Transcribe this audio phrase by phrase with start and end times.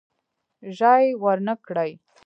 [0.77, 1.91] ژای ورنه کړي.